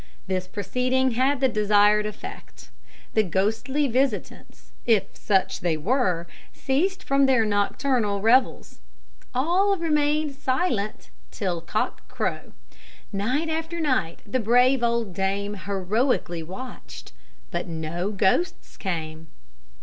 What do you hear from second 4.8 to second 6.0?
if such they